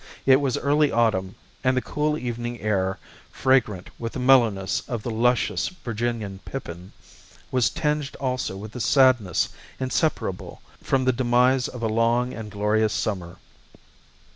It 0.25 0.41
was 0.41 0.57
early 0.57 0.91
autumn, 0.91 1.35
and 1.63 1.77
the 1.77 1.81
cool 1.83 2.17
evening 2.17 2.59
air, 2.59 2.97
fragrant 3.31 3.91
with 3.99 4.13
the 4.13 4.19
mellowness 4.19 4.81
of 4.89 5.03
the 5.03 5.11
luscious 5.11 5.67
Virginian 5.67 6.39
pippin, 6.43 6.91
was 7.51 7.69
tinged 7.69 8.15
also 8.15 8.57
with 8.57 8.71
the 8.71 8.81
sadness 8.81 9.49
inseparable 9.79 10.63
from 10.81 11.05
the 11.05 11.13
demise 11.13 11.67
of 11.67 11.83
a 11.83 11.87
long 11.87 12.33
and 12.33 12.49
glorious 12.49 12.93
summer. 12.93 13.37